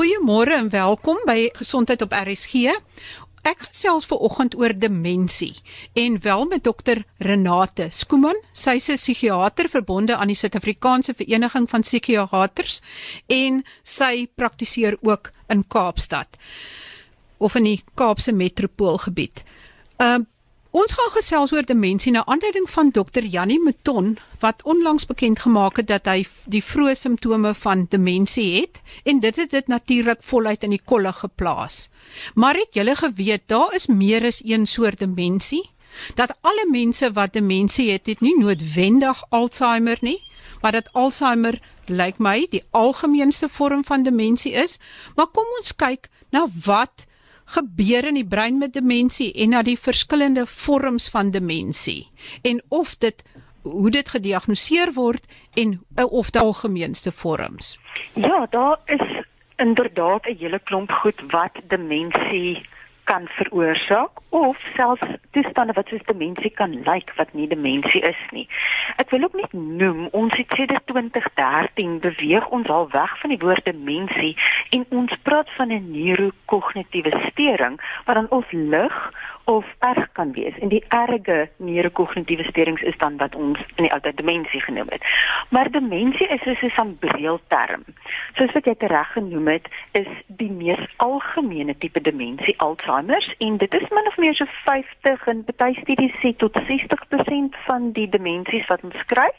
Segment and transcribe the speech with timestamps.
[0.00, 2.70] Goeiemôre en welkom by Gesondheid op RSG.
[3.44, 5.52] Ek gesels ver oggend oor demensie
[5.92, 8.40] en wel met dokter Renate Skooman.
[8.56, 12.80] Sy's 'n psigiater verbonde aan die Suid-Afrikaanse Vereniging van Psigiaters
[13.28, 16.28] en sy praktiseer ook in Kaapstad
[17.36, 19.44] of in die Kaapse metropoolgebied.
[19.98, 20.26] Ehm uh,
[20.70, 25.80] Ons gaan gesels oor demensie na aanleiding van dokter Jannie Meton wat onlangs bekend gemaak
[25.80, 30.62] het dat hy die vroeë simptome van demensie het en dit het dit natuurlik voluit
[30.62, 31.88] in die kolle geplaas.
[32.38, 35.64] Maar het julle geweet daar is meer as een soort demensie?
[36.14, 40.20] Dat alle mense wat demensie het, het nie noodwendig Alzheimer nie,
[40.62, 41.58] maar dat Alzheimer
[41.90, 44.78] lyk my die algemeenste vorm van demensie is,
[45.16, 47.09] maar kom ons kyk na wat
[47.50, 52.08] gebeur in die brein met demensie en na die verskillende vorms van demensie
[52.42, 53.24] en of dit
[53.62, 57.78] hoe dit gediagnoseer word en eh, of dit algemeenste vorms.
[58.14, 59.24] Ja, daar is
[59.56, 62.68] inderdaad 'n hele klomp goed wat demensie
[63.04, 68.46] kan veroorsaak of selfs toestande wat soos demensie kan lyk wat nie demensie is nie.
[68.96, 73.40] Ek wil ook net noem ons het sedert 2013 beweeg ons al weg van die
[73.42, 74.36] woord demensie
[74.70, 78.96] en ons praat van 'n neurokognitiewe stering wat dan of lig
[79.50, 80.58] of erg kan wees.
[80.58, 85.02] En die erge neurokognitiewe sterings is dan wat ons in die oudheid demensie genoem het.
[85.48, 87.82] Maar demensie is soos 'n sambreelterm.
[88.34, 93.74] Soos wat jy reg genoem het, is die mees algemene tipe demensie Alzheimer en dit
[93.74, 98.66] is min of meer so 50 en baie studies sê tot 60% van die demensies
[98.66, 99.30] wat ons kry.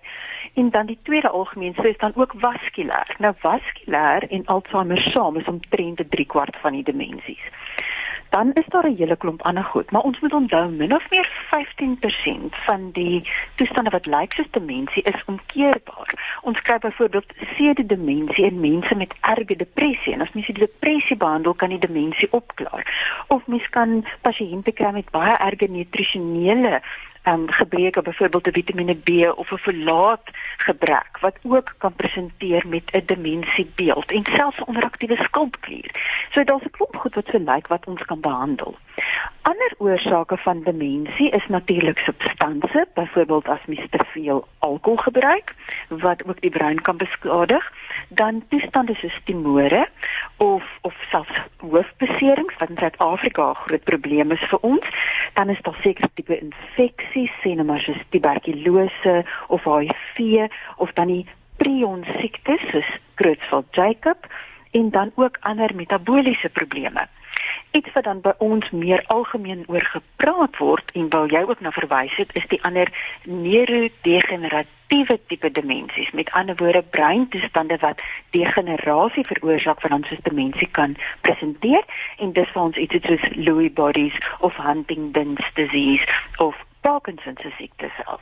[0.54, 3.16] En dan die tweede algemeenste is dan ook vaskulêr.
[3.18, 7.44] Nou vaskulêr en Alzheimer saam is omtrent 3 kwart van die demensies
[8.32, 11.30] dan is daar 'n hele klomp ander goed, maar ons moet onthou min of meer
[11.50, 16.38] 15% van die toestande wat lyk soos demensie is omkeerbaar.
[16.42, 21.18] Ons kry byvoorbeeld sede demensie in mense met erge depressie en as mens die depressie
[21.18, 22.86] behandel, kan die demensie opklaar.
[23.28, 26.82] Of mens kan pasiënte kry met baie erge nutrisionele
[27.24, 30.24] um, gebreke byvoorbeeld 'n Vitamiene B of 'n folaat
[30.58, 35.92] gebrek wat ook kan presenteer met 'n demensiebeeld en selfs onderaktiewe skildklier.
[36.32, 38.78] So daar's 'n klomp goed wat so lyk wat ons kan behandel.
[39.42, 45.56] Ander oorsake van demensie is natuurlik substansie, byvoorbeeld as mens te veel alkohol gebruik
[45.88, 47.72] wat ook die brein kan beskadig,
[48.08, 49.88] dan toestande soos timore
[50.38, 54.86] of of selfs hoofbeserings wat in Suid-Afrika 'n groot probleem is vir ons,
[55.34, 61.08] dan is daar sekere tipe infeksies, sê nou maar soos tuberkulose of HIV of dan
[61.08, 61.26] die
[61.58, 64.18] prion siektes soos Creutzfeldt-Jakob
[64.72, 67.08] en dan ook ander metabooliese probleme
[67.72, 71.72] iets wat dan by ons meer algemeen oor gepraat word en wou jy ook na
[71.72, 72.92] verwys het is die ander
[73.24, 78.02] neurodegeneratiewe tipe demensies met ander woorde breintoestande wat
[78.36, 81.84] degenerasie veroorsaak wat dan soos demensie kan presenteer
[82.18, 86.06] en dis vir ons iets soos Lewy bodies of Huntington's disease
[86.38, 88.22] of Parkinson se siekte self.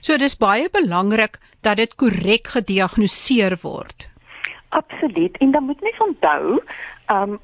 [0.00, 4.08] So dis baie belangrik dat dit korrek gediagnoseer word.
[4.68, 6.62] Absoluut en dan moet mens onthou
[7.10, 7.40] um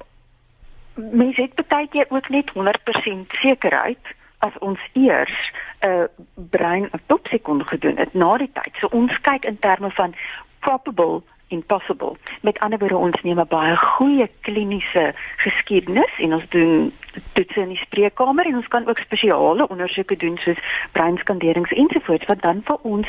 [0.97, 6.03] mense het baie keer ook net 100% sekerheid as ons eers 'n uh,
[6.35, 8.73] brein autopsie kon gedoen het na die tyd.
[8.79, 10.15] So ons kyk in terme van
[10.59, 12.15] probable impossible.
[12.41, 16.93] Met ander woorde ons neem 'n baie goeie kliniese geskiedenis en ons doen
[17.33, 20.59] toetse in die spreekkamer en ons kan ook spesiale ondersoeke doen soos
[20.91, 23.07] breinskanderings ensovoorts wat dan vir ons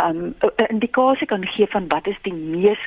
[0.00, 2.78] um, 'n indikasie kan gee van wat is die mees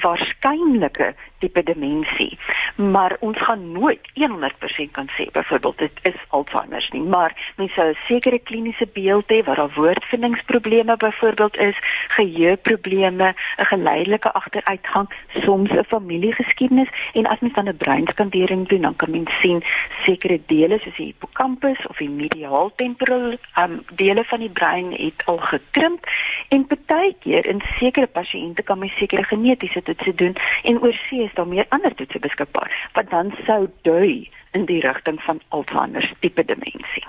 [0.00, 2.38] waarskynlike tipe demensie.
[2.76, 7.88] Maar ons gaan nooit 100% kan sê byvoorbeeld dit is Alzheimer nie, maar mens sou
[7.88, 11.76] 'n sekere kliniese beeld hê waar daar woordvindingsprobleme byvoorbeeld is,
[12.08, 16.88] geheueprobleme, 'n geleidelike agteruitgang, soms 'n familiegeskiedenis.
[17.12, 19.64] En as mens dan 'n breinskandering doen, dan kan mens sien
[20.04, 25.22] sekere dele soos die hippocampus of die medial temporal um, dele van die brein het
[25.24, 26.06] al gekrimp.
[26.48, 31.34] En baie keer in sekere pasiënte kan mens sekere genetiese toetse doen en oorsee is
[31.34, 36.44] daar meer ander toetse beskikbaar wat dan sou dui in die rigting van Alzheimer tipe
[36.44, 37.04] demensie.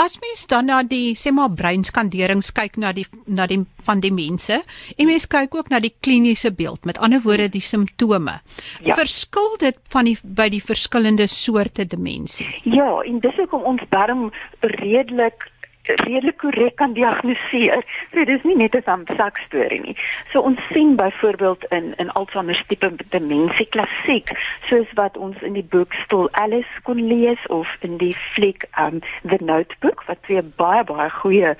[0.00, 4.12] As mens dan na die sê maar breinskanderings kyk na die na die van die
[4.14, 8.38] mense en mens kyk ook na die kliniese beeld met ander woorde die simptome.
[8.86, 8.94] Ja.
[8.94, 12.48] Verskil dit van die by die verskillende soorte demensie?
[12.64, 14.30] Ja, en dis hoekom ons darm
[14.60, 15.50] redelik
[15.94, 17.84] redelik korrek kan diagnoseer.
[18.12, 19.96] So dis nie net 'n samsak storie nie.
[20.32, 24.28] So ons sien byvoorbeeld in in Alzheimer tipe demensie klassiek,
[24.68, 29.00] soos wat ons in die boek Still Alice kon lees of in die fliek um
[29.22, 31.56] The Notebook wat twee baie baie goeie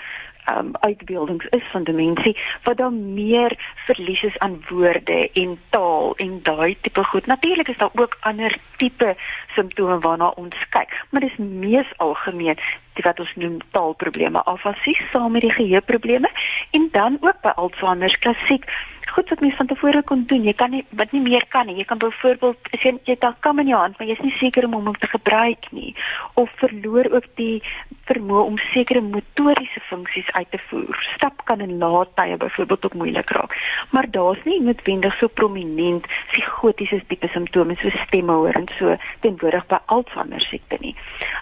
[0.49, 6.39] um uitbeeldings is van demensie wat dan meer verlies is aan woorde en taal en
[6.43, 7.27] daai tipe goed.
[7.27, 9.17] Natuurlik is daar ook ander tipe
[9.55, 12.59] simptome waarna ons kyk, maar dis mees algemeen
[12.95, 16.31] die wat ons noem taalprobleme, afasie saam met die geheueprobleme
[16.71, 18.67] en dan ook by Alzheimer klassiek
[19.11, 20.43] goed wat mens van tevore kon doen.
[20.45, 21.77] Jy kan nie wat nie meer kan nie.
[21.77, 24.67] Jy kan byvoorbeeld as jy jy dalk kam in jou hand, maar jy's nie seker
[24.69, 25.95] om hom te gebruik nie
[26.35, 27.63] of verloor ook die
[28.11, 30.97] vermoë om sekere motoriese funksies uit te voer.
[31.15, 33.57] Stap kan in lae tye byvoorbeeld ook moeilik raak.
[33.91, 39.81] Maar daar's nie noodwendig so prominent psigotiese tipe simptome soos stemmehoor en so teenwoordig by
[39.87, 40.95] Alzheimer siekte nie.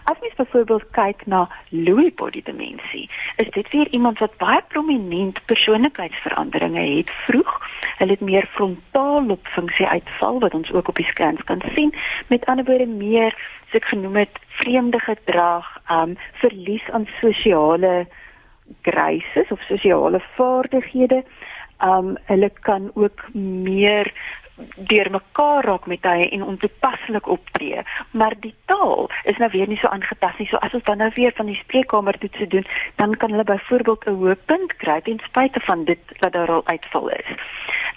[0.08, 5.40] As mens byvoorbeeld kyk na Lewy body demensie, is dit weer iemand wat baie prominent
[5.44, 7.50] persoonlikheidsveranderinge het vroeg.
[7.98, 11.92] Hulle het meer frontaalloop funksie uitval wat ons ook op die skans kan sien.
[12.26, 13.36] Met ander woorde meer
[13.68, 18.06] so ek genoem het vreemde gedrag, um verlies aan sosiale
[18.88, 21.20] graces of sosiale vaardighede.
[21.84, 23.28] Um hulle kan ook
[23.68, 24.12] meer
[24.76, 27.82] deur mekaar raak met hy en ontoepaslik optree.
[28.10, 30.48] Maar die taal is nou weer nie so aangetast nie.
[30.48, 32.66] So as ons dan nou weer van die spreekkamer toe te doen,
[32.96, 36.66] dan kan hulle byvoorbeeld 'n hoë punt kry ten spyte van dit dat daar al
[36.66, 37.36] uitval is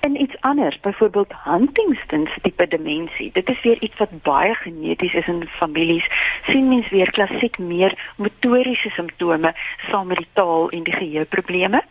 [0.02, 3.30] in iets anders, byvoorbeeld Huntington tipe demensie.
[3.34, 6.06] Dit is weer iets wat baie geneties is in families.
[6.46, 9.54] sien mens weer klassiek meer motoriese simptome
[9.90, 11.82] saam met die taal en die geheueprobleme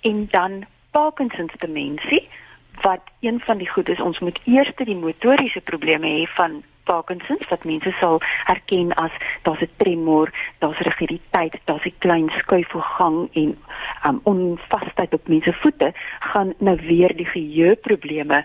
[0.00, 2.28] en dan Parkinson demensie
[2.82, 7.48] wat een van die goed is ons moet eers die motoriese probleme hê van Parkinsons
[7.48, 13.58] wat mense sal herken as daar's 'n tremor, daar's rigiditeit, daar's 'n klein skuifelgang en
[14.06, 18.44] um, onvasheid op mense voete, gaan nou weer die geheueprobleme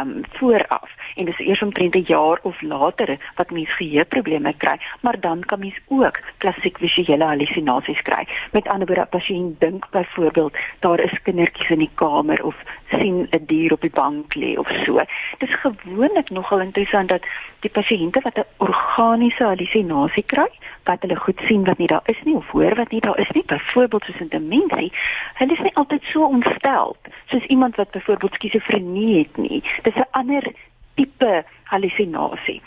[0.00, 5.20] um vooraf en dis eers omtrent 'n jaar of later wat mens geheueprobleme kry, maar
[5.20, 8.26] dan kan mens ook klassiek visuele hallusinasies kry.
[8.52, 12.56] Met ander woorde, as jy dink byvoorbeeld daar is kindertjies in die kamer of
[12.90, 15.00] sien 'n dier op die bank lê of so.
[15.38, 17.22] Dis gewoonlik nogal interessant dat
[17.60, 20.50] die pasiënte wat 'n organiese hallusinasie kry,
[20.84, 23.30] wat hulle goed sien wat nie daar is nie of hoor wat nie daar is
[23.30, 24.92] nie, byvoorbeeld soos 'n demensie,
[25.34, 26.96] hulle is nie altyd so ontstel
[27.26, 29.62] soos iemand wat byvoorbeeld skizofrenie het nie.
[29.82, 30.52] Dis 'n ander
[30.94, 32.62] tipe hallusinasie.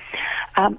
[0.60, 0.78] Um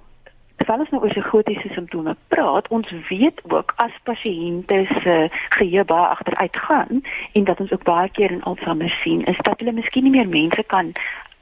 [0.57, 5.15] terwyl ons nou oor psigotiese simptome praat, ons weet ook as pasiënte se
[5.49, 7.03] geheue baie agteruit gaan
[7.33, 10.29] en dat ons ook baie keer in Alzheimer sien, is dat hulle miskien nie meer
[10.29, 10.93] mense kan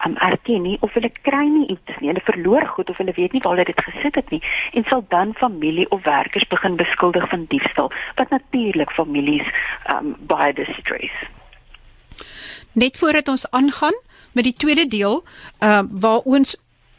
[0.05, 3.33] um, erken nie of hulle kry nie iets nie, hulle verloor goed of hulle weet
[3.33, 7.29] nie waar hulle dit gesit het nie en sal dan familie of werkers begin beskuldig
[7.33, 9.47] van diefstal, wat natuurlik families
[9.95, 11.27] um, baie distress.
[12.73, 13.97] Net voordat ons aangaan
[14.33, 15.23] met die tweede deel,
[15.65, 16.57] uh waar ons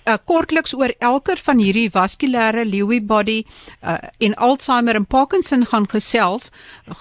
[0.08, 5.88] uh, kortliks oor elke van hierdie vaskulêre Lewy body uh, en Alzheimer en Parkinson gaan
[5.92, 6.52] gesels,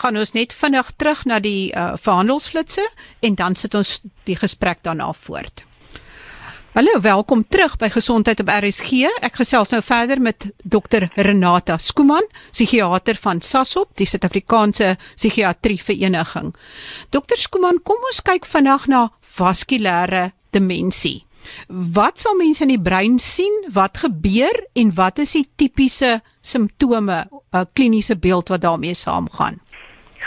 [0.03, 2.85] gaan ons net vinnig terug na die uh, verhandelsflitsse
[3.21, 5.67] en dan sit ons die gesprek daarna voort.
[6.77, 9.07] Hallo, welkom terug by Gesondheid op RSG.
[9.25, 16.51] Ek gesels nou verder met Dr Renata Skuman, psigiater van SASOP, die Suid-Afrikaanse Psigiatrie Vereniging.
[17.17, 19.01] Dr Skuman, kom ons kyk vandag na
[19.39, 21.23] vaskulêre demensie.
[21.97, 23.57] Wat sal mense in die brein sien?
[23.73, 29.63] Wat gebeur en wat is die tipiese simptome, 'n uh, kliniese beeld wat daarmee saamgaan?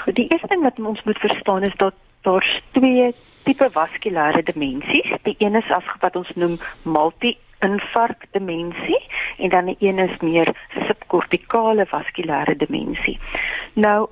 [0.02, 1.94] Goed, die eerste ding wat ons moet verstaan is dat
[2.26, 3.14] daar twee
[3.44, 5.12] tipe vaskulêre demensies.
[5.24, 9.02] Die een is as wat ons noem multi-infark demensie
[9.38, 10.54] en dan die een is meer
[10.88, 13.20] subkortikale vaskulêre demensie.
[13.74, 14.08] Nou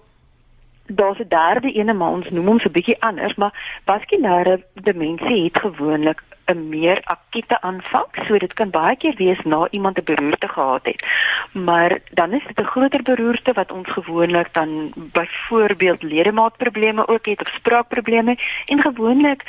[0.87, 5.59] daar's 'n derde ene maar ons noem hom so bietjie anders, maar vaskulêre demensie het
[5.59, 10.47] gewoonlik 'n meer akute aanvang, so dit kan baie keer wees na iemand 'n beroerte
[10.47, 11.05] gehad het.
[11.51, 17.41] Maar dan is dit 'n groter beroerte wat ons gewoonlik dan byvoorbeeld ledemaatprobleme ook het
[17.41, 19.43] of spraakprobleme en gewoonlik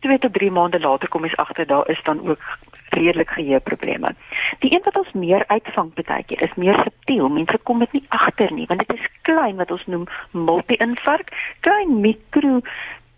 [0.00, 2.42] 2 tot 3 maande later kom ons agter daar is dan ook
[2.88, 4.14] redelik geheueprobleme.
[4.58, 7.28] Die een wat ons meer uitvang baie keer is meer subtiel.
[7.28, 12.00] Mense kom dit nie agter nie want dit is klein wat ons noem multi-infark, klein
[12.00, 12.60] mikro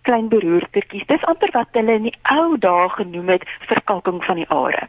[0.06, 1.06] klein beroertertjies.
[1.10, 4.86] Dis amper wat hulle in die ou dae genoem het verkalking van die are.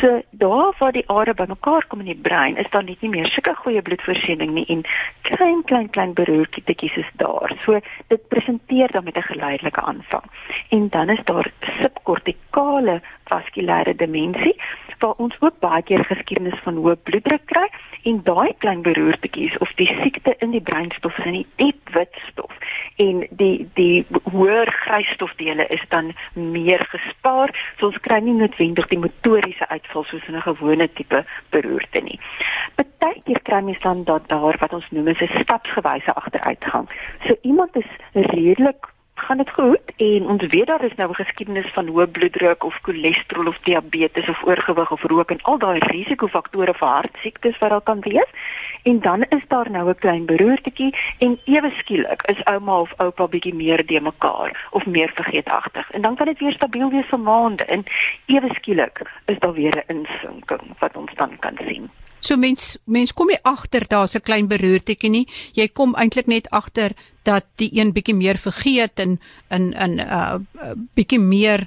[0.00, 3.30] So daar waar die are bymekaar kom in die brein, is daar net nie meer
[3.32, 4.84] sulke goeie bloedvoorsiening nie en
[5.30, 7.54] klein klein klein beroertertjies is daar.
[7.64, 7.80] So
[8.12, 10.26] dit presenteer dan met 'n geleidelike aanvang.
[10.68, 14.56] En dan is daar subkortikale vaskulêre demensie
[14.98, 17.66] waar ons ook baie keer geskiedenis van hoë bloeddruk kry
[18.02, 22.47] en daai klein beroertetjies of die siekte in die breinstof in die diep wit stof
[22.98, 27.54] en die die hoër grysstofdele is dan meer gespaar.
[27.78, 32.20] So ons kry nie noodwendig die motoriese uitval soos in 'n gewone tipe beroerte nie.
[32.74, 36.86] Partykeer kry mens dan dat daar wat ons noem 'n stapsgewyse agteruitgang.
[37.26, 38.86] So iemand is redelik
[39.18, 42.78] gaan dit goed en ons weet daar is nou 'n geskiedenis van hoë bloeddruk of
[42.82, 47.80] cholesterol of diabetes of oorgewig of rook en al daai risikofaktore vir hartsiektes wat daar
[47.80, 48.30] kan wees.
[48.88, 53.26] En dan is daar nou 'n klein beroertetjie en ewe skielik is ouma of oupa
[53.28, 55.90] bietjie meer de mekaar of meer vergeetachtig.
[55.90, 57.84] En dan kan dit weer stabiel wees vir maande en
[58.26, 61.90] ewe skielik is daar weer 'n insinking wat ons dan kan sien.
[62.18, 65.28] So mens mens kom nie agter daar's 'n klein beroertetjie nie.
[65.52, 66.90] Jy kom eintlik net agter
[67.22, 70.34] dat die een bietjie meer vergeet en in in 'n uh,
[70.94, 71.66] bietjie meer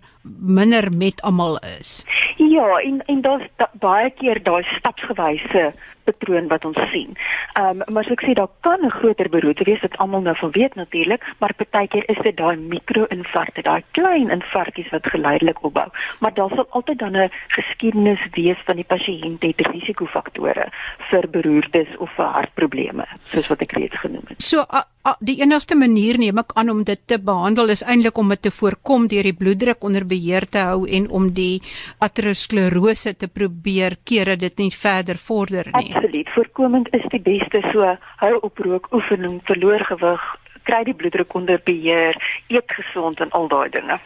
[0.58, 2.06] minder met almal is.
[2.38, 7.18] Ja, en en daar's da, baie keer daai stapsgewyse patroon wat ons sien.
[7.54, 10.36] Ehm um, maar so ek sê daar kan 'n groter beroerte wees wat almal nou
[10.38, 15.88] van weet natuurlik, maar partykeer is dit daai mikro-infarkte, daai klein infarktjies wat geleidelik opbou.
[16.20, 20.68] Maar daar sal altyd dan 'n geskiedenis wees van die pasiënt het risikofaktore
[21.10, 24.42] vir beroertes of vir hartprobleme, soos wat ek reeds genoem het.
[24.42, 24.84] So a,
[25.20, 28.52] die enigste manier neem ek aan om dit te behandel is eintlik om dit te
[28.54, 31.62] voorkom deur die bloeddruk onder beheer te hou en om die
[32.00, 36.30] aterosklerose te probeer keer dat dit nie verder vorder nie absoluut.
[36.36, 40.22] Voorkomend is die beste so hou op rook, oefening, verloor gewig,
[40.70, 42.18] kry die bloeddruk onder beheer,
[42.48, 43.98] eet gesond en al daai dinge.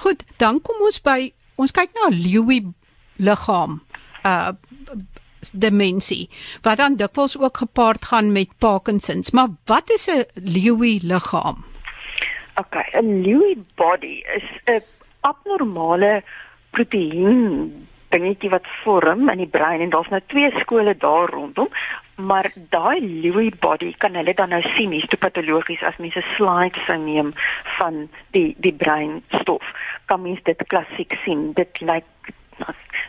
[0.00, 2.62] Goed, dan kom ons by ons kyk na Lewy
[3.20, 3.80] liggaam.
[4.24, 4.52] Uh
[5.52, 6.28] demensie
[6.62, 11.64] wat dan dikwels ook gepaard gaan met Parkinsons maar wat is 'n Lewy liggaam?
[12.60, 14.82] OK, 'n Lewy body is 'n
[15.20, 16.22] abnormale
[16.70, 21.68] proteïen dingetjie wat vorm in die brein en daar's nou twee skole daar rondom
[22.14, 27.32] maar daai Lewy body kan hulle dan nou sien histopatologies as mense slides sou neem
[27.78, 29.72] van die die breinstof
[30.10, 32.32] kan mens dit klassiek sien dit lyk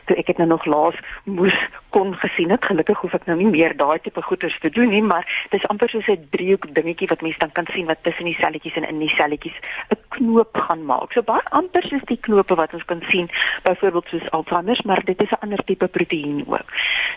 [0.06, 1.58] toe ek het nou nog laas moes
[1.96, 5.02] kon gesien het gelukkig hoef ek nou nie meer daai tipe goeters te doen nie
[5.02, 8.40] maar dis amper soos 'n driehoek dingetjie wat mense dan kan sien wat tussen die
[8.40, 9.58] selletjies en in die selletjies
[9.90, 11.12] 'n knoop gaan maak.
[11.14, 13.30] So baie amper soos die knope wat ons kan sien
[13.64, 16.68] byvoorbeeld soos Alzheimer maar dit is 'n ander tipe proteïen ook.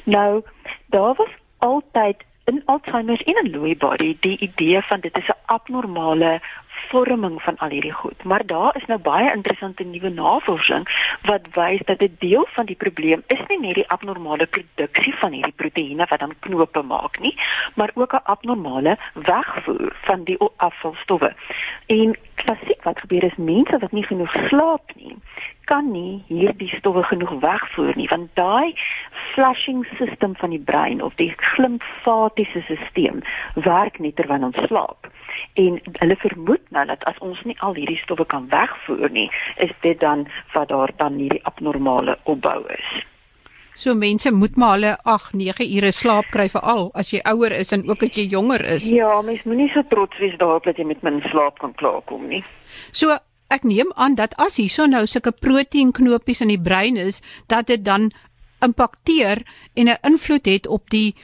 [0.05, 0.43] Nou
[0.87, 5.41] daar was altyd in Alzheimer en in Lewy body die idee van dit is 'n
[5.47, 6.41] abnormale
[6.89, 8.25] vorming van al hierdie goed.
[8.25, 10.85] Maar daar is nou baie interessante nuwe navorsing
[11.23, 15.33] wat wys dat 'n deel van die probleem is nie net die abnormale produksie van
[15.33, 17.35] hierdie proteïene wat dan knope maak nie,
[17.75, 21.35] maar ook 'n abnormale wegvoer van die afvalstowwe.
[21.87, 25.17] En klassiek wat gebeur is mense wat nie genoeg slaap nie,
[25.71, 28.75] kan nie hierdie stowwe genoeg wegvoer nie, want daai
[29.35, 33.23] flushing system van die brein of die glimfatiese stelsel
[33.65, 35.11] werk nie terwyl ons slaap
[35.55, 39.29] en hulle vermoed nou dat as ons nie al hierdie stowwe kan wegvoer nie,
[39.63, 42.95] is dit dan wat daar dan hierdie abnormale opbou is.
[43.75, 47.73] So mense moet maar hulle 8, 9 ure slaap kry veral as jy ouer is
[47.75, 48.87] en ook as jy jonger is.
[48.91, 52.45] Ja, mens moenie so trots wees daarop dat jy met min slaap kan klaarkom nie.
[52.93, 53.19] So
[53.49, 57.85] ek neem aan dat as hierso nou sulke proteïenknopies in die brein is, dat dit
[57.85, 58.13] dan
[58.63, 59.43] impakteer
[59.75, 61.15] en 'n invloed het op die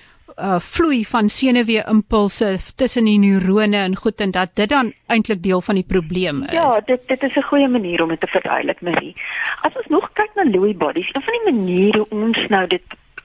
[0.41, 5.43] uh vloei van senuwee impulse tussen die neurone en goed en dat dit dan eintlik
[5.43, 6.53] deel van die probleem is.
[6.53, 9.15] Ja, dit dit is 'n goeie manier om dit te verduidelik, Marie.
[9.61, 12.83] As ons nog kyk na Lewy bodies, dan van die maniere ons nou dit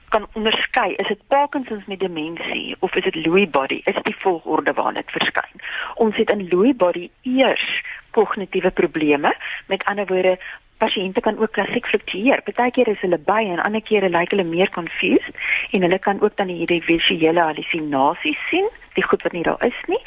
[0.09, 3.81] kan onderskei, is dit Parkinsons met demensie of is dit Lewy body?
[3.83, 5.61] Is die volgorde waarna dit verskyn?
[5.95, 7.83] Ons het in Lewy body eers
[8.15, 9.33] kognitiewe probleme,
[9.71, 10.37] met ander woorde
[10.83, 12.41] pasiënte kan ook klassiek fluktueer.
[12.47, 16.35] Partykeer is hulle by en ander kere lyk hulle meer confused en hulle kan ook
[16.39, 20.01] dan hierdie visuele hallusinasies sien, die goed wat nie daar is nie.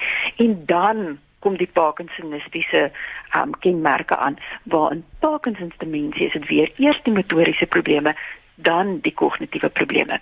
[0.44, 2.88] En dan kom die Parkinsonistiese
[3.36, 8.14] um, kenmerke aan waar in Parkinsons demensie is dit weer eers die motoriese probleme
[8.62, 10.20] dan die kognitiewe probleme.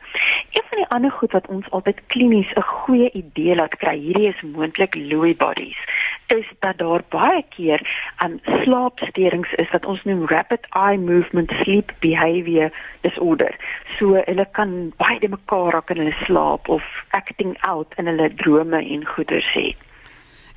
[0.52, 4.28] Een van die ander goed wat ons altyd klinies 'n goeie idee laat kry, hierdie
[4.28, 5.78] is moontlik Lewy bodies,
[6.26, 7.80] is dat daar baie keer
[8.16, 13.56] aan um, slaapsteurings is wat ons noem rapid eye movement sleep behavior disorder.
[13.98, 18.34] So hulle kan baie de mekaar raak in hulle slaap of acting out in hulle
[18.34, 19.74] drome en goeie sê.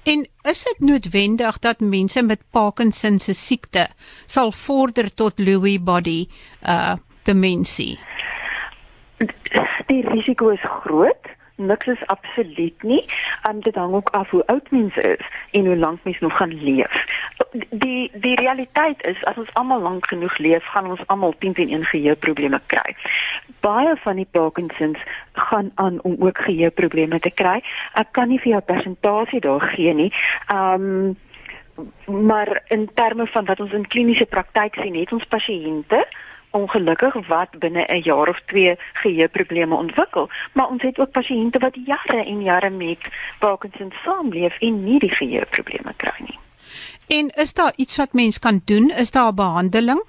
[0.03, 3.87] En is dit noodwendig dat mense met Parkinson se siekte
[4.25, 6.27] sal vorder tot Lewy body
[6.63, 6.95] uh
[7.29, 7.99] demensie?
[9.89, 11.37] Die risiko is groot.
[11.59, 13.05] niks is absoluut nie.
[13.49, 16.63] Um dit hang ook af hoe oud mens is en hoe lank mens nog gaan
[16.63, 17.05] leef.
[17.69, 21.69] Die die realiteit is as ons almal lank genoeg leef, gaan ons almal 10 teen
[21.69, 22.95] 1 geheueprobleme kry.
[23.59, 24.99] Baie van die Parkinsons
[25.33, 27.59] gaan aan om ook geheueprobleme te kry.
[27.93, 30.13] Ek kan nie vir jou persentasie daar gee nie.
[30.53, 31.17] Um
[32.05, 36.03] maar in terme van wat ons in kliniese praktyk sien, het ons pasiënte
[36.51, 41.75] ongelukkig wat binne 'n jaar of 2 geheueprobleme ontwikkel, maar ons het ook pasiënte wat
[41.85, 42.99] jare en jare met
[43.39, 46.39] Parkinson saamleef en nie die geheueprobleme kry nie.
[47.07, 48.89] En is daar iets wat mens kan doen?
[48.89, 50.03] Is daar 'n behandeling?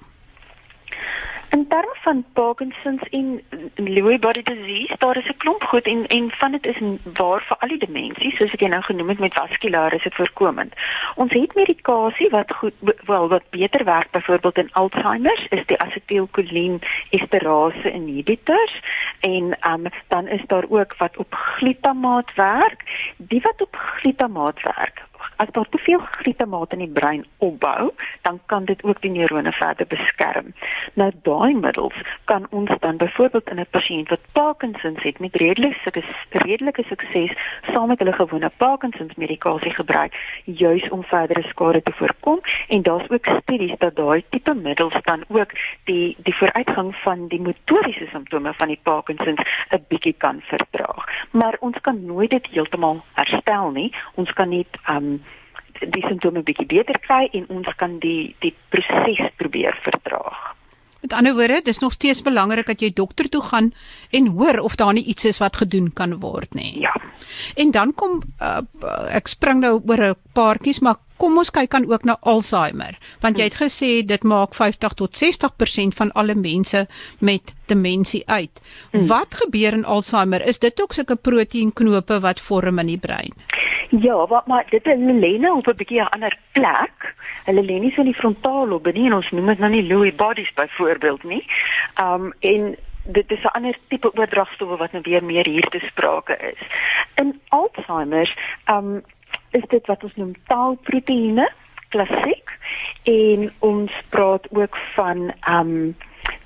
[1.51, 3.41] In terme van Parkinsons en
[3.75, 6.79] Lewy body disease, daar is 'n klomp goed en en van dit is
[7.13, 10.73] waar vir al die demensies, soos ek nou genoem het met vaskulare is dit voorkomend.
[11.15, 12.73] Ons het medikasie wat goed
[13.05, 16.79] wel wat beter werk byvoorbeeld in Alzheimer, is die asetilkolien
[17.09, 18.79] esterase inhibitors
[19.19, 23.11] en um, dan is daar ook wat op glutamaat werk.
[23.17, 25.01] Die wat op glutamaat werk,
[25.35, 29.51] as daar te veel glutamaat in die brein opbou, dan kan dit ook die neurone
[29.51, 30.53] verder beskerm.
[30.93, 36.03] Nou daai middels kan ons dan byvoorbeeld in 'n pasiënt wat Parkinson het met redelike
[36.29, 40.13] redelike sukses saam met hulle gewone Parkinson medikasie gebruik,
[40.45, 45.23] juis om verdere skade te voorkom en daar's ook studies dat daai tipe middels dan
[45.27, 45.51] ook
[45.83, 49.37] die die vooruitgang van die motoriese simptome van die Parkinson
[49.69, 51.05] 'n bietjie kan vertraag.
[51.31, 53.91] Maar ons kan nooit dit heeltemal herstel nie.
[54.15, 55.21] Ons kan net um
[55.81, 60.41] die simptome bietjie beter kry en ons kan die die proses probeer vertraag.
[61.01, 63.71] Met ander woorde, dis nog steeds belangrik dat jy dokter toe gaan
[64.13, 66.75] en hoor of daar nie iets is wat gedoen kan word nie.
[66.79, 66.93] Ja.
[67.55, 68.61] En dan kom uh,
[69.09, 73.37] ek spring nou oor 'n paartjies, maar kom ons kyk kan ook na Alzheimer, want
[73.37, 76.87] jy het gesê dit maak 50 tot 60% van alle mense
[77.19, 78.61] met demensie uit.
[78.91, 79.07] Hmm.
[79.07, 80.41] Wat gebeur in Alzheimer?
[80.41, 83.37] Is dit ook sulke proteïenknope wat vorm in die brein?
[83.91, 87.15] Ja, wat maar dit is Helena op 'n bietjie 'n ander plek.
[87.45, 90.15] Hulle lê nie so in die frontaal binne en ons noem dit nou nie Lewy
[90.15, 91.45] bodies byvoorbeeld nie.
[91.99, 96.37] Um en dit is 'n ander tipe oordragstowwe wat nou weer meer hier te sprake
[96.37, 96.61] is.
[97.15, 99.03] In Alzheimer um
[99.57, 101.47] is dit wat ons noem taalproteïene,
[101.91, 102.55] klassiek
[103.09, 105.73] en ons praat ook van um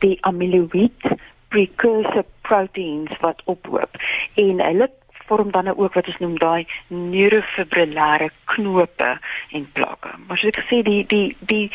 [0.03, 1.09] die amyloïd
[1.53, 3.99] precursor proteins wat ophoop
[4.41, 4.89] en hulle
[5.27, 9.11] vorm dan ook wat ons noem daai neurofibrillêre knope
[9.51, 10.11] en plakke.
[10.27, 11.69] Maar soos ek gesê die die die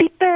[0.00, 0.30] tipe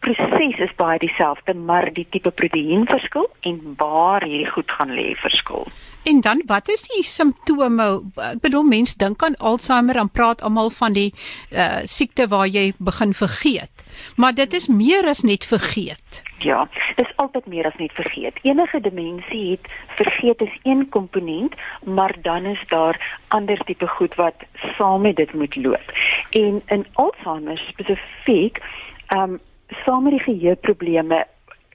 [0.00, 5.10] proses is baie dieselfde, maar die tipe proteïen verskil en waar hierdie goed gaan lê
[5.20, 5.68] verskil.
[6.04, 7.88] En dan wat is die simptome?
[8.16, 11.10] Ek bedoel mense dink aan Alzheimer en praat almal van die
[11.52, 13.84] uh siekte waar jy begin vergeet.
[14.16, 16.22] Maar dit is meer as net vergeet.
[16.40, 18.38] Ja, dis altyd meer as net vergeet.
[18.42, 19.68] Enige demensie het
[20.00, 24.34] vergeet is een komponent, maar dan is daar ander tipe goed wat
[24.76, 25.92] saam met dit moet loop.
[26.30, 28.62] En in Alzheimer spesifiek,
[29.06, 29.40] ehm um,
[29.84, 31.26] saam met die geheueprobleme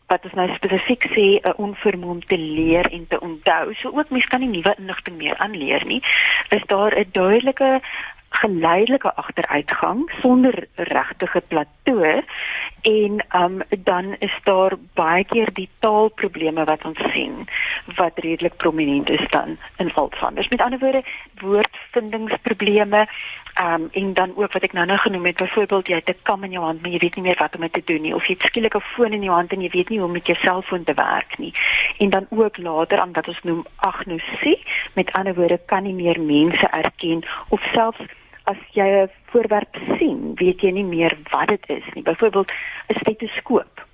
[0.07, 3.73] wat ons nou spesifiek sê 'n onvermoë om te leer en te onthou.
[3.73, 6.01] So ook mense kan nie nuwe inligting meer aanleer nie.
[6.49, 7.81] Is daar 'n duidelike
[8.29, 12.23] geleidelike agteruitgang sonder regtige plateau
[12.81, 17.47] en um, dan is daar baie keer die taalprobleme wat ons sien
[17.95, 20.47] wat redelik prominent is dan in Alzheimer.
[20.49, 21.03] Met ander woorde
[21.41, 23.07] woordvindingsprobleme
[23.59, 26.43] um, en dan ook wat ek nou nou genoem het byvoorbeeld jy het 'n kam
[26.43, 28.33] in jou hand maar jy weet nie meer wat om te doen nie of jy
[28.33, 30.37] het skielik 'n foon in jou hand en jy weet nie hoe om met jou
[30.37, 31.53] selfoon te werk nie.
[31.97, 34.63] En dan ook later aan wat ons noem agnosie,
[34.93, 37.99] met ander woorde kan nie meer mense erken of selfs
[38.43, 42.03] as jy 'n voorwerp sien, weet jy nie meer wat dit is nie.
[42.03, 42.51] Byvoorbeeld
[42.87, 43.84] 'n stetoskoop.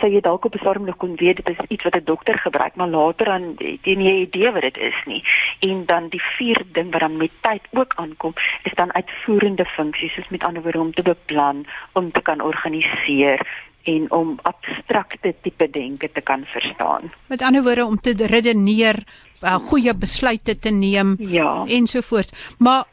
[0.00, 2.38] Sou jy dalk op 'n stadium nog kon weet dit is iets wat 'n dokter
[2.38, 5.22] gebruik, maar later dan het jy nie 'n idee wat dit is nie.
[5.60, 10.14] En dan die vierde ding wat dan met tyd ook aankom, is dan uitvoerende funksies,
[10.14, 13.46] soos met ander woorde om te beplan, om te kan organiseer
[13.82, 17.12] en om abstrakte tipe denke te kan verstaan.
[17.26, 19.02] Met ander woorde om te redeneer,
[19.42, 21.64] uh, goeie besluite te neem ja.
[21.66, 22.54] ensovoorts.
[22.58, 22.84] Maar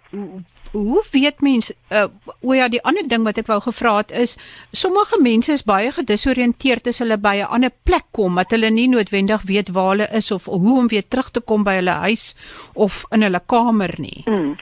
[0.78, 2.06] hoe weet mens uh,
[2.42, 4.38] o ja die ander ding wat ek wou gevra het is
[4.72, 8.88] sommige mense is baie gedisoriënteerd as hulle by 'n ander plek kom dat hulle nie
[8.88, 12.36] noodwendig weet waar hulle is of hoe om weer terug te kom by hulle huis
[12.74, 14.24] of in hulle kamer nie.
[14.26, 14.56] Mm.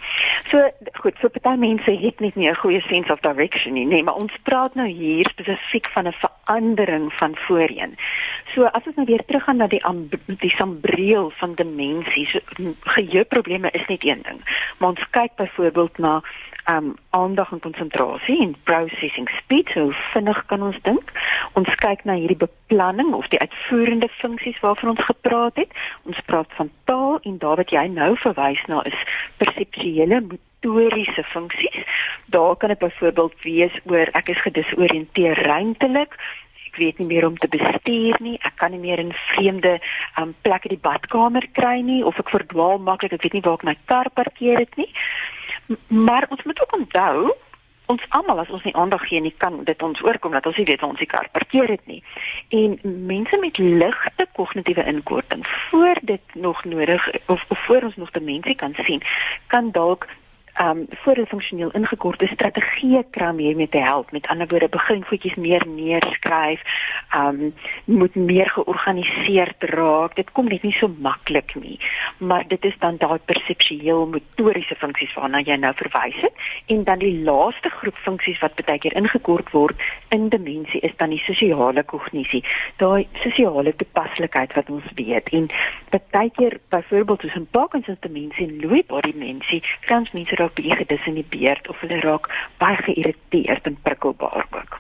[0.52, 0.62] So
[1.02, 4.16] goed, so baie mense het net nie 'n goeie sense of direction nie, nee, maar
[4.16, 7.98] ons praat nou hier spesifiek van 'n verandering van voorheen.
[8.54, 9.82] So as ons nou weer teruggaan na die
[10.26, 12.40] die sambreel van demensie, so,
[12.82, 14.40] geheueprobleme is net een ding.
[14.78, 16.22] Maar ons kyk byvoorbeeld na
[16.70, 21.12] um aandag en konsentrasie en processing speed, so vinnig kan ons dink.
[21.54, 25.76] Ons kyk na hierdie beplanning of die uitvoerende funksies waarvan ons gepraat het.
[26.04, 28.98] Ons praat van taal en daar wat jy nou verwys na is
[29.38, 31.86] perseptuele motoriese funksies.
[32.26, 36.18] Daar kan dit byvoorbeeld wees oor ek is gedisoriënteer ruimtelik
[36.76, 38.36] ek weet nie meer om te bestuur nie.
[38.44, 39.78] Ek kan nie meer in vreemde
[40.20, 43.16] um, plekke die badkamer kry nie of ek verdwaal maklik.
[43.16, 44.90] Ek weet nie waar ek my kar parkeer het nie.
[45.88, 47.36] Maar ons moet ook onthou
[47.86, 50.66] ons almal as ons nie aandag gee nie kan dit ons oorkom dat ons nie
[50.66, 52.02] weet waar ons die kar parkeer het nie.
[52.50, 58.12] En mense met ligte kognitiewe inkorting voor dit nog nodig of, of voor ons nog
[58.12, 59.04] demensie kan sien,
[59.48, 60.08] kan dalk
[60.62, 64.12] um voor 'n funksioneel ingekorte strategie kry om hiermee te help.
[64.12, 66.62] Met ander woorde, begin voetjies meer neerskryf.
[67.16, 67.54] Um
[67.86, 70.16] moet meer georganiseerd raak.
[70.16, 71.80] Dit kom net nie so maklik nie.
[72.18, 76.34] Maar dit is dan daai perseptueel motoriese funksies waarna jy nou verwys het
[76.66, 79.76] en dan die laaste groep funksies wat baie keer ingekort word
[80.10, 82.44] in demensie is dan die sosiale kognisie.
[82.78, 85.50] Daai sosiale toepaslikheid wat ons weet en
[86.12, 91.06] baie keer byvoorbeeld in Parkinson demensie en Lewy body demensie, kans mense raak baie gedis
[91.10, 92.30] in die beerd of hulle raak
[92.62, 94.80] baie geïrriteerd en prikkelbaar ook.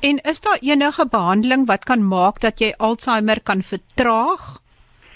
[0.00, 4.60] En is daar enige behandeling wat kan maak dat jy Alzheimer kan vertraag?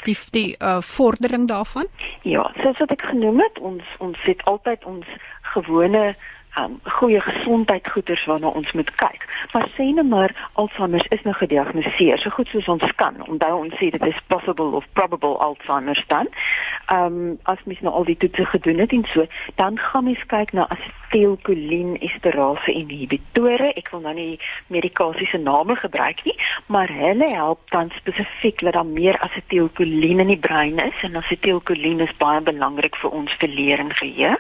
[0.05, 1.87] Die die uh, vordering daarvan?
[2.23, 5.07] Ja, soos wat ek genoem het, ons ons sit altyd ons
[5.53, 6.17] gewone
[6.59, 9.27] um, goeie gesondheidgoeders waarna ons moet kyk.
[9.53, 13.17] Maar sê net maar Alzheimer is nou gediagnoseer, so goed soos ons kan.
[13.27, 16.29] Onthou ons sê dit is possible of probable Alzheimer dan.
[16.87, 20.27] Ehm um, as mens nou al die toetse gedoen het en so, dan gaan mens
[20.27, 20.67] kyk na
[21.11, 23.73] asetilkolien esterase inhibitore.
[23.75, 24.39] Ek wil nou nie
[24.71, 26.37] medikasie se name gebruik nie,
[26.69, 32.01] maar hulle help dan spesifiek dat daar meer asetilkolien in die brein is en asetilkolien
[32.01, 34.37] is baie belangrik vir ons verleer en geheue.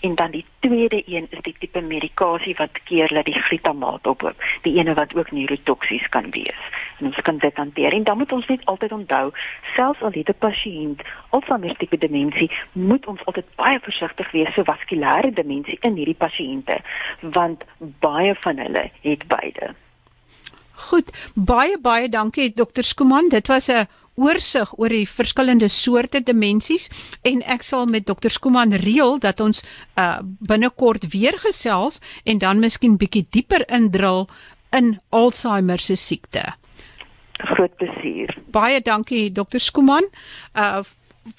[0.00, 4.36] En dan die tweede een is die tipe medikasie wat keer dat die glutamaat ophoop,
[4.62, 6.62] die ene wat ook neurotoksies kan wees.
[6.98, 7.92] En ons kan dit hanteer.
[7.92, 9.30] En dan moet ons net altyd onthou,
[9.76, 14.64] selfs al het 'n pasiënt Alzheimer tipe demensie, moet ons altyd baie versigtig wees vir
[14.64, 16.80] vaskulêre demensie in hierdie pasiënte,
[17.34, 17.66] want
[18.04, 19.74] baie van hulle het beide.
[20.88, 23.28] Goed, baie baie dankie dokter Skuman.
[23.28, 26.90] Dit was 'n oorsig oor die verskillende soorte demensies
[27.22, 29.62] en ek sal met dokter Skuman reël dat ons
[29.98, 34.28] uh, binnekort weer gesels en dan miskien bietjie dieper indrul
[34.70, 36.42] in Alzheimer se siekte.
[37.38, 38.34] Groot plesier.
[38.50, 40.06] Baie dankie dokter Skuman.
[40.54, 40.82] Uh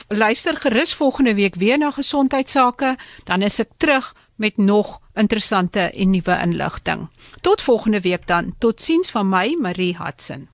[0.08, 2.96] luister gerus volgende week weer na gesondheidsake,
[3.26, 7.10] dan is ek terug met nog interessante en nuwe inligting.
[7.42, 8.56] Tot volgende week dan.
[8.58, 10.50] Totsiens van my Marie Hudson.